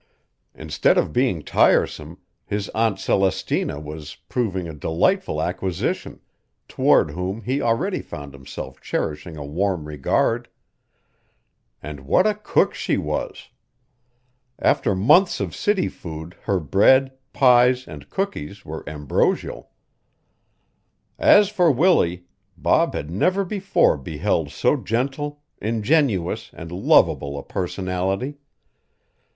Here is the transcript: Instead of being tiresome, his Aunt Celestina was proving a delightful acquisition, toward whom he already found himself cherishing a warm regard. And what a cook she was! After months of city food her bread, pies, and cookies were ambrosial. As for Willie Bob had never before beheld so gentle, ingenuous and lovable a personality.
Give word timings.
Instead 0.55 0.97
of 0.97 1.13
being 1.13 1.43
tiresome, 1.43 2.17
his 2.43 2.69
Aunt 2.69 2.97
Celestina 2.97 3.79
was 3.79 4.15
proving 4.29 4.67
a 4.67 4.73
delightful 4.73 5.39
acquisition, 5.39 6.19
toward 6.67 7.11
whom 7.11 7.43
he 7.43 7.61
already 7.61 8.01
found 8.01 8.33
himself 8.33 8.81
cherishing 8.81 9.37
a 9.37 9.45
warm 9.45 9.85
regard. 9.85 10.49
And 11.83 11.99
what 11.99 12.25
a 12.25 12.33
cook 12.33 12.73
she 12.73 12.97
was! 12.97 13.49
After 14.57 14.95
months 14.95 15.39
of 15.39 15.55
city 15.55 15.87
food 15.87 16.35
her 16.45 16.59
bread, 16.59 17.11
pies, 17.31 17.87
and 17.87 18.09
cookies 18.09 18.65
were 18.65 18.83
ambrosial. 18.89 19.69
As 21.19 21.49
for 21.49 21.71
Willie 21.71 22.25
Bob 22.57 22.95
had 22.95 23.11
never 23.11 23.45
before 23.45 23.97
beheld 23.97 24.49
so 24.49 24.77
gentle, 24.77 25.43
ingenuous 25.61 26.49
and 26.53 26.71
lovable 26.71 27.37
a 27.37 27.43
personality. 27.43 28.37